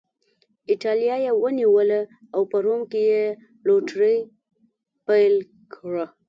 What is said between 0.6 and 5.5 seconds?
اېټالیا یې ونیوله او په روم کې یې لوټري پیل